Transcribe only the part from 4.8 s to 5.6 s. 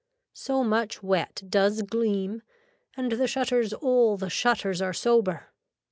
are sober.